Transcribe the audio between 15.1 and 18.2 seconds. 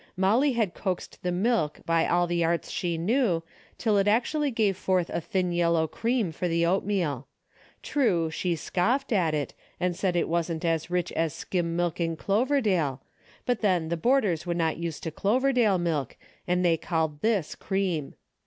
Clover dale milk, and they called this cream.